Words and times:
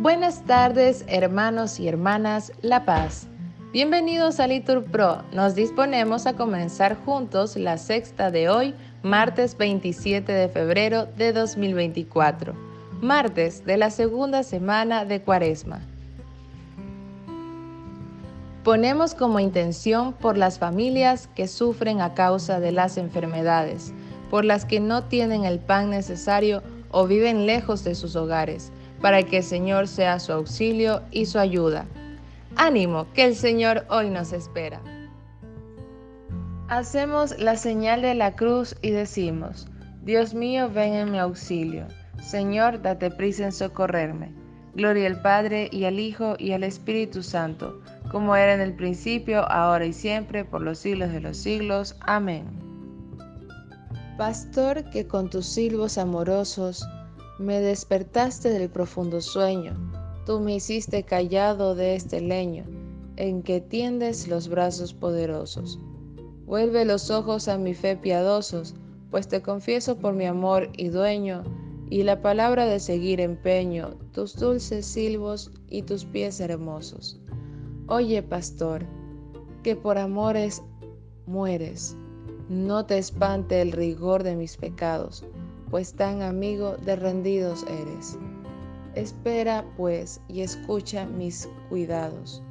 Buenas 0.00 0.46
tardes, 0.46 1.04
hermanos 1.08 1.78
y 1.78 1.86
hermanas 1.86 2.54
La 2.62 2.86
Paz. 2.86 3.26
Bienvenidos 3.70 4.40
a 4.40 4.46
Litur 4.46 4.82
Pro. 4.82 5.18
Nos 5.34 5.54
disponemos 5.54 6.26
a 6.26 6.32
comenzar 6.32 6.96
juntos 7.04 7.54
la 7.56 7.76
sexta 7.76 8.30
de 8.30 8.48
hoy, 8.48 8.74
martes 9.02 9.58
27 9.58 10.32
de 10.32 10.48
febrero 10.48 11.04
de 11.04 11.34
2024, 11.34 12.54
martes 13.02 13.66
de 13.66 13.76
la 13.76 13.90
segunda 13.90 14.42
semana 14.42 15.04
de 15.04 15.20
Cuaresma. 15.20 15.80
Ponemos 18.64 19.14
como 19.14 19.38
intención 19.38 20.14
por 20.14 20.38
las 20.38 20.58
familias 20.58 21.28
que 21.34 21.46
sufren 21.46 22.00
a 22.00 22.14
causa 22.14 22.58
de 22.58 22.72
las 22.72 22.96
enfermedades, 22.96 23.92
por 24.30 24.46
las 24.46 24.64
que 24.64 24.80
no 24.80 25.04
tienen 25.04 25.44
el 25.44 25.58
pan 25.58 25.90
necesario 25.90 26.62
o 26.90 27.06
viven 27.06 27.44
lejos 27.44 27.84
de 27.84 27.94
sus 27.94 28.16
hogares 28.16 28.72
para 29.00 29.22
que 29.22 29.38
el 29.38 29.42
Señor 29.42 29.88
sea 29.88 30.18
su 30.18 30.32
auxilio 30.32 31.02
y 31.10 31.26
su 31.26 31.38
ayuda. 31.38 31.86
Ánimo, 32.56 33.06
que 33.14 33.24
el 33.24 33.34
Señor 33.34 33.86
hoy 33.88 34.10
nos 34.10 34.32
espera. 34.32 34.80
Hacemos 36.68 37.38
la 37.38 37.56
señal 37.56 38.02
de 38.02 38.14
la 38.14 38.36
cruz 38.36 38.76
y 38.82 38.90
decimos, 38.90 39.66
Dios 40.02 40.34
mío, 40.34 40.70
ven 40.70 40.94
en 40.94 41.10
mi 41.10 41.18
auxilio. 41.18 41.86
Señor, 42.22 42.80
date 42.82 43.10
prisa 43.10 43.44
en 43.44 43.52
socorrerme. 43.52 44.32
Gloria 44.74 45.08
al 45.08 45.20
Padre 45.20 45.68
y 45.72 45.84
al 45.84 45.98
Hijo 45.98 46.36
y 46.38 46.52
al 46.52 46.62
Espíritu 46.62 47.22
Santo, 47.22 47.80
como 48.12 48.36
era 48.36 48.54
en 48.54 48.60
el 48.60 48.74
principio, 48.74 49.50
ahora 49.50 49.84
y 49.84 49.92
siempre, 49.92 50.44
por 50.44 50.62
los 50.62 50.78
siglos 50.78 51.10
de 51.12 51.20
los 51.20 51.36
siglos. 51.36 51.96
Amén. 52.02 52.44
Pastor 54.16 54.88
que 54.90 55.06
con 55.06 55.28
tus 55.28 55.46
silbos 55.46 55.98
amorosos 55.98 56.86
me 57.40 57.58
despertaste 57.62 58.50
del 58.50 58.68
profundo 58.68 59.22
sueño, 59.22 59.72
tú 60.26 60.40
me 60.40 60.56
hiciste 60.56 61.04
callado 61.04 61.74
de 61.74 61.94
este 61.94 62.20
leño, 62.20 62.64
en 63.16 63.42
que 63.42 63.62
tiendes 63.62 64.28
los 64.28 64.48
brazos 64.48 64.92
poderosos. 64.92 65.80
Vuelve 66.44 66.84
los 66.84 67.10
ojos 67.10 67.48
a 67.48 67.56
mi 67.56 67.72
fe 67.72 67.96
piadosos, 67.96 68.74
pues 69.10 69.26
te 69.26 69.40
confieso 69.40 69.96
por 69.96 70.12
mi 70.12 70.26
amor 70.26 70.68
y 70.76 70.88
dueño, 70.88 71.42
y 71.88 72.02
la 72.02 72.20
palabra 72.20 72.66
de 72.66 72.78
seguir 72.78 73.22
empeño, 73.22 73.94
tus 74.12 74.36
dulces 74.36 74.84
silbos 74.84 75.50
y 75.70 75.80
tus 75.80 76.04
pies 76.04 76.40
hermosos. 76.40 77.18
Oye, 77.86 78.22
pastor, 78.22 78.84
que 79.62 79.76
por 79.76 79.96
amores 79.96 80.62
mueres, 81.24 81.96
no 82.50 82.84
te 82.84 82.98
espante 82.98 83.62
el 83.62 83.72
rigor 83.72 84.24
de 84.24 84.36
mis 84.36 84.58
pecados, 84.58 85.24
pues 85.70 85.94
tan 85.94 86.22
amigo 86.22 86.76
de 86.84 86.96
rendidos 86.96 87.64
eres. 87.68 88.18
Espera, 88.94 89.64
pues, 89.76 90.20
y 90.28 90.40
escucha 90.40 91.06
mis 91.06 91.48
cuidados. 91.68 92.42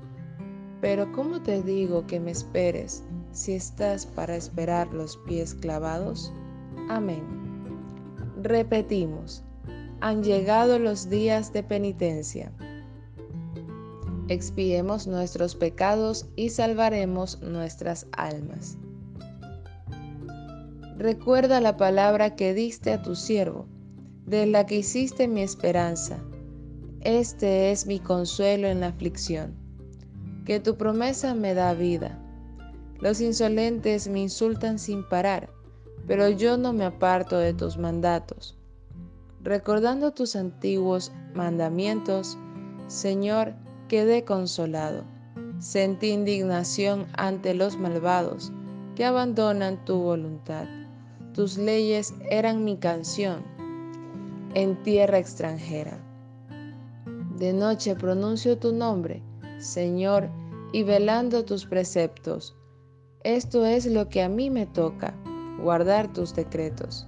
Pero 0.81 1.12
¿cómo 1.12 1.42
te 1.42 1.62
digo 1.62 2.08
que 2.08 2.20
me 2.20 2.31
esperes 2.31 3.03
si 3.34 3.53
estás 3.53 4.06
para 4.06 4.36
esperar 4.36 4.94
los 4.94 5.17
pies 5.17 5.53
clavados? 5.53 6.31
Amén. 6.88 7.23
Repetimos, 8.42 9.44
han 10.00 10.23
llegado 10.23 10.80
los 10.80 11.09
días 11.09 11.52
de 11.52 11.64
penitencia. 11.64 12.53
Expiemos 14.30 15.08
nuestros 15.08 15.56
pecados 15.56 16.30
y 16.38 16.50
salvaremos 16.50 17.42
nuestras 17.42 18.08
almas. 18.14 18.78
Recuerda 21.00 21.61
la 21.61 21.78
palabra 21.78 22.36
que 22.36 22.53
diste 22.53 22.92
a 22.92 23.02
tu 23.02 23.16
siervo, 23.16 23.67
de 24.25 24.45
la 24.45 24.66
que 24.66 24.75
hiciste 24.75 25.30
mi 25.30 25.41
esperanza. 25.41 26.19
Este 27.00 27.72
es 27.72 27.88
mi 27.88 28.01
consuelo 28.01 28.68
en 28.68 28.81
la 28.81 28.88
aflicción, 28.88 29.56
que 30.44 30.59
tu 30.59 30.75
promesa 30.75 31.34
me 31.35 31.53
da 31.53 31.74
vida. 31.74 32.19
Los 33.00 33.22
insolentes 33.22 34.09
me 34.09 34.19
insultan 34.19 34.78
sin 34.78 35.07
parar, 35.07 35.50
pero 36.06 36.28
yo 36.28 36.57
no 36.57 36.74
me 36.74 36.84
aparto 36.84 37.38
de 37.38 37.53
tus 37.53 37.78
mandatos. 37.78 38.57
Recordando 39.41 40.12
tus 40.12 40.35
antiguos 40.35 41.13
mandamientos, 41.34 42.38
Señor, 42.88 43.53
quedé 43.88 44.25
consolado. 44.25 45.06
Sentí 45.59 46.09
indignación 46.09 47.07
ante 47.13 47.53
los 47.53 47.78
malvados 47.78 48.51
que 48.97 49.06
abandonan 49.06 49.85
tu 49.85 49.95
voluntad. 50.00 50.68
Tus 51.39 51.57
leyes 51.57 52.13
eran 52.29 52.66
mi 52.66 52.75
canción 52.75 53.45
en 54.55 54.75
tierra 54.83 55.19
extranjera. 55.19 55.97
De 57.38 57.53
noche 57.53 57.95
pronuncio 57.95 58.57
tu 58.57 58.73
nombre, 58.73 59.23
Señor, 59.57 60.29
y 60.73 60.83
velando 60.83 61.45
tus 61.45 61.66
preceptos. 61.66 62.57
Esto 63.23 63.66
es 63.66 63.85
lo 63.85 64.09
que 64.09 64.22
a 64.22 64.27
mí 64.27 64.50
me 64.50 64.66
toca, 64.66 65.13
guardar 65.61 66.11
tus 66.11 66.35
decretos. 66.35 67.07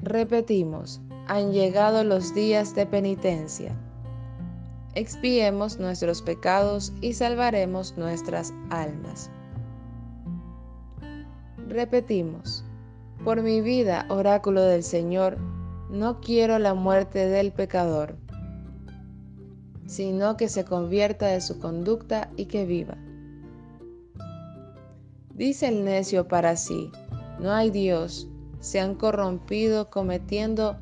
Repetimos, 0.00 1.02
han 1.26 1.52
llegado 1.52 2.02
los 2.02 2.34
días 2.34 2.74
de 2.74 2.86
penitencia. 2.86 3.76
Expiemos 4.94 5.78
nuestros 5.78 6.22
pecados 6.22 6.94
y 7.02 7.12
salvaremos 7.12 7.98
nuestras 7.98 8.54
almas. 8.70 9.30
Repetimos, 11.68 12.64
por 13.24 13.42
mi 13.42 13.60
vida, 13.60 14.06
oráculo 14.08 14.62
del 14.62 14.82
Señor, 14.82 15.36
no 15.90 16.18
quiero 16.22 16.58
la 16.58 16.72
muerte 16.72 17.28
del 17.28 17.52
pecador, 17.52 18.16
sino 19.84 20.38
que 20.38 20.48
se 20.48 20.64
convierta 20.64 21.26
de 21.26 21.42
su 21.42 21.58
conducta 21.58 22.30
y 22.36 22.46
que 22.46 22.64
viva. 22.64 22.96
Dice 25.34 25.68
el 25.68 25.84
necio 25.84 26.26
para 26.26 26.56
sí, 26.56 26.90
no 27.38 27.52
hay 27.52 27.68
Dios, 27.68 28.28
se 28.60 28.80
han 28.80 28.94
corrompido 28.94 29.90
cometiendo 29.90 30.78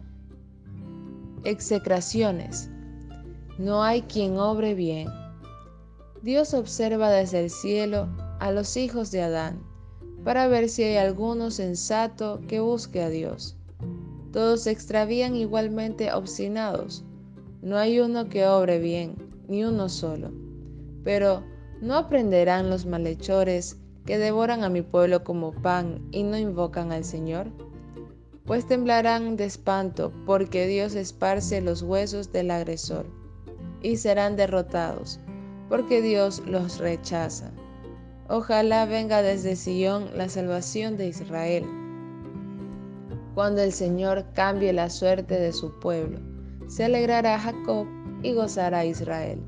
execraciones, 1.42 2.70
no 3.58 3.82
hay 3.82 4.02
quien 4.02 4.38
obre 4.38 4.74
bien. 4.74 5.08
Dios 6.22 6.54
observa 6.54 7.10
desde 7.10 7.40
el 7.40 7.50
cielo 7.50 8.06
a 8.38 8.52
los 8.52 8.76
hijos 8.76 9.10
de 9.10 9.22
Adán 9.22 9.75
para 10.26 10.48
ver 10.48 10.68
si 10.68 10.82
hay 10.82 10.96
alguno 10.96 11.52
sensato 11.52 12.40
que 12.48 12.58
busque 12.58 13.00
a 13.00 13.08
Dios. 13.08 13.56
Todos 14.32 14.64
se 14.64 14.72
extravían 14.72 15.36
igualmente 15.36 16.12
obstinados. 16.12 17.04
No 17.62 17.76
hay 17.76 18.00
uno 18.00 18.28
que 18.28 18.44
obre 18.44 18.80
bien, 18.80 19.14
ni 19.46 19.64
uno 19.64 19.88
solo. 19.88 20.32
Pero 21.04 21.44
¿no 21.80 21.94
aprenderán 21.94 22.70
los 22.70 22.86
malhechores 22.86 23.78
que 24.04 24.18
devoran 24.18 24.64
a 24.64 24.68
mi 24.68 24.82
pueblo 24.82 25.22
como 25.22 25.52
pan 25.52 26.04
y 26.10 26.24
no 26.24 26.36
invocan 26.36 26.90
al 26.90 27.04
Señor? 27.04 27.46
Pues 28.46 28.66
temblarán 28.66 29.36
de 29.36 29.44
espanto, 29.44 30.12
porque 30.26 30.66
Dios 30.66 30.96
esparce 30.96 31.60
los 31.60 31.82
huesos 31.82 32.32
del 32.32 32.50
agresor, 32.50 33.06
y 33.80 33.96
serán 33.96 34.34
derrotados, 34.34 35.20
porque 35.68 36.02
Dios 36.02 36.42
los 36.46 36.78
rechaza. 36.78 37.52
Ojalá 38.28 38.86
venga 38.86 39.22
desde 39.22 39.54
Sion 39.54 40.10
la 40.16 40.28
salvación 40.28 40.96
de 40.96 41.06
Israel. 41.06 41.64
Cuando 43.34 43.62
el 43.62 43.70
Señor 43.72 44.24
cambie 44.34 44.72
la 44.72 44.90
suerte 44.90 45.38
de 45.38 45.52
su 45.52 45.78
pueblo, 45.78 46.18
se 46.66 46.84
alegrará 46.84 47.38
Jacob 47.38 47.86
y 48.22 48.32
gozará 48.32 48.84
Israel. 48.84 49.40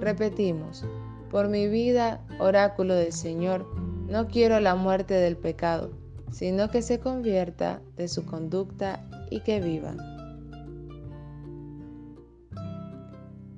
Repetimos, 0.00 0.82
por 1.30 1.48
mi 1.48 1.68
vida, 1.68 2.24
oráculo 2.38 2.94
del 2.94 3.12
Señor, 3.12 3.66
no 4.08 4.26
quiero 4.26 4.58
la 4.58 4.74
muerte 4.74 5.12
del 5.12 5.36
pecado, 5.36 5.90
sino 6.32 6.70
que 6.70 6.80
se 6.80 7.00
convierta 7.00 7.82
de 7.96 8.08
su 8.08 8.24
conducta 8.24 9.04
y 9.30 9.40
que 9.40 9.60
viva. 9.60 9.94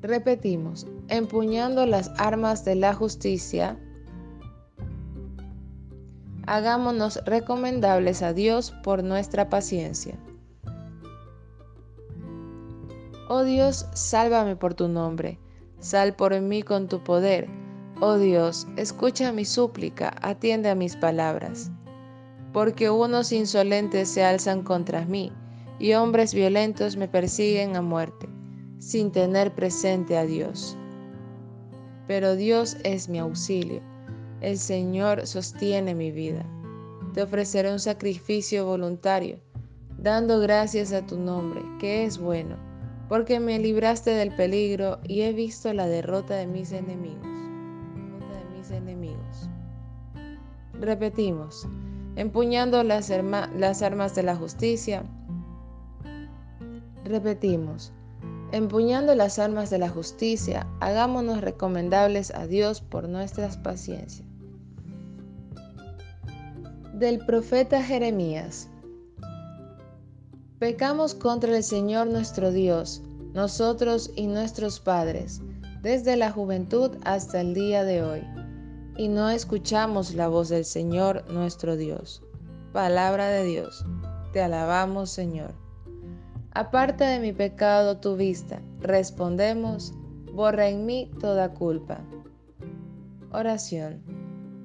Repetimos, 0.02 0.84
empuñando 1.06 1.86
las 1.86 2.10
armas 2.18 2.64
de 2.64 2.74
la 2.74 2.92
justicia, 2.92 3.78
hagámonos 6.48 7.20
recomendables 7.24 8.20
a 8.22 8.32
Dios 8.32 8.72
por 8.82 9.04
nuestra 9.04 9.48
paciencia. 9.48 10.18
Oh 13.28 13.44
Dios, 13.44 13.86
sálvame 13.94 14.56
por 14.56 14.74
tu 14.74 14.88
nombre, 14.88 15.38
sal 15.78 16.16
por 16.16 16.38
mí 16.40 16.64
con 16.64 16.88
tu 16.88 17.04
poder. 17.04 17.46
Oh 18.00 18.18
Dios, 18.18 18.66
escucha 18.76 19.30
mi 19.30 19.44
súplica, 19.44 20.16
atiende 20.20 20.68
a 20.68 20.74
mis 20.74 20.96
palabras. 20.96 21.70
Porque 22.52 22.90
unos 22.90 23.30
insolentes 23.30 24.08
se 24.08 24.24
alzan 24.24 24.64
contra 24.64 25.04
mí, 25.04 25.32
y 25.78 25.94
hombres 25.94 26.34
violentos 26.34 26.96
me 26.96 27.06
persiguen 27.06 27.76
a 27.76 27.82
muerte 27.82 28.31
sin 28.82 29.12
tener 29.12 29.54
presente 29.54 30.18
a 30.18 30.24
Dios. 30.24 30.76
Pero 32.08 32.34
Dios 32.34 32.76
es 32.82 33.08
mi 33.08 33.20
auxilio. 33.20 33.80
El 34.40 34.58
Señor 34.58 35.24
sostiene 35.24 35.94
mi 35.94 36.10
vida. 36.10 36.44
Te 37.14 37.22
ofreceré 37.22 37.70
un 37.70 37.78
sacrificio 37.78 38.66
voluntario, 38.66 39.38
dando 39.98 40.40
gracias 40.40 40.92
a 40.92 41.06
tu 41.06 41.16
nombre, 41.16 41.62
que 41.78 42.04
es 42.04 42.18
bueno, 42.18 42.56
porque 43.08 43.38
me 43.38 43.60
libraste 43.60 44.10
del 44.10 44.34
peligro 44.34 44.98
y 45.04 45.20
he 45.20 45.32
visto 45.32 45.72
la 45.72 45.86
derrota 45.86 46.34
de 46.34 46.48
mis 46.48 46.72
enemigos. 46.72 47.24
Repetimos, 50.80 51.68
empuñando 52.16 52.82
las 52.82 53.12
armas 53.12 54.14
de 54.16 54.22
la 54.24 54.34
justicia. 54.34 55.04
Repetimos, 57.04 57.92
empuñando 58.52 59.14
las 59.14 59.38
armas 59.38 59.70
de 59.70 59.78
la 59.78 59.88
justicia, 59.88 60.66
hagámonos 60.80 61.40
recomendables 61.40 62.30
a 62.34 62.46
Dios 62.46 62.80
por 62.80 63.08
nuestras 63.08 63.56
paciencias. 63.56 64.28
Del 66.92 67.18
profeta 67.24 67.82
Jeremías. 67.82 68.68
Pecamos 70.58 71.14
contra 71.14 71.56
el 71.56 71.64
Señor 71.64 72.06
nuestro 72.06 72.52
Dios, 72.52 73.02
nosotros 73.32 74.12
y 74.14 74.26
nuestros 74.26 74.78
padres, 74.78 75.40
desde 75.80 76.16
la 76.16 76.30
juventud 76.30 76.92
hasta 77.04 77.40
el 77.40 77.54
día 77.54 77.82
de 77.82 78.02
hoy, 78.02 78.22
y 78.96 79.08
no 79.08 79.30
escuchamos 79.30 80.14
la 80.14 80.28
voz 80.28 80.50
del 80.50 80.64
Señor 80.64 81.24
nuestro 81.32 81.76
Dios. 81.76 82.22
Palabra 82.72 83.28
de 83.28 83.44
Dios, 83.44 83.84
te 84.32 84.42
alabamos 84.42 85.10
Señor. 85.10 85.61
Aparta 86.54 87.08
de 87.08 87.18
mi 87.18 87.32
pecado 87.32 87.96
tu 87.96 88.14
vista, 88.14 88.60
respondemos, 88.80 89.94
borra 90.34 90.68
en 90.68 90.84
mí 90.84 91.10
toda 91.18 91.54
culpa. 91.54 92.04
Oración. 93.32 94.02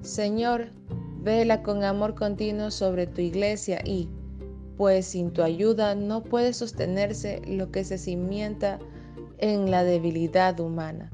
Señor, 0.02 0.70
vela 1.22 1.62
con 1.62 1.84
amor 1.84 2.14
continuo 2.14 2.70
sobre 2.70 3.06
tu 3.06 3.22
iglesia 3.22 3.80
y, 3.86 4.10
pues 4.76 5.06
sin 5.06 5.30
tu 5.30 5.40
ayuda 5.40 5.94
no 5.94 6.22
puede 6.22 6.52
sostenerse 6.52 7.40
lo 7.46 7.70
que 7.70 7.84
se 7.84 7.96
cimienta 7.96 8.78
en 9.38 9.70
la 9.70 9.82
debilidad 9.82 10.60
humana. 10.60 11.10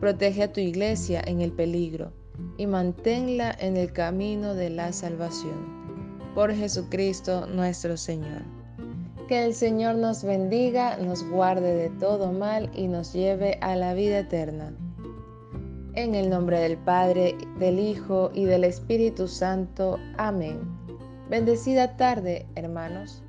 Protege 0.00 0.42
a 0.42 0.52
tu 0.52 0.58
iglesia 0.58 1.22
en 1.26 1.42
el 1.42 1.52
peligro 1.52 2.12
y 2.56 2.66
manténla 2.66 3.56
en 3.60 3.76
el 3.76 3.92
camino 3.92 4.56
de 4.56 4.70
la 4.70 4.92
salvación. 4.92 5.78
Por 6.34 6.52
Jesucristo 6.52 7.46
nuestro 7.46 7.96
Señor. 7.96 8.57
Que 9.28 9.44
el 9.44 9.52
Señor 9.52 9.96
nos 9.96 10.24
bendiga, 10.24 10.96
nos 10.96 11.22
guarde 11.22 11.74
de 11.74 11.90
todo 12.00 12.32
mal 12.32 12.70
y 12.74 12.88
nos 12.88 13.12
lleve 13.12 13.58
a 13.60 13.76
la 13.76 13.92
vida 13.92 14.20
eterna. 14.20 14.72
En 15.92 16.14
el 16.14 16.30
nombre 16.30 16.58
del 16.60 16.78
Padre, 16.78 17.36
del 17.58 17.78
Hijo 17.78 18.30
y 18.32 18.46
del 18.46 18.64
Espíritu 18.64 19.28
Santo. 19.28 19.98
Amén. 20.16 20.58
Bendecida 21.28 21.94
tarde, 21.98 22.46
hermanos. 22.54 23.22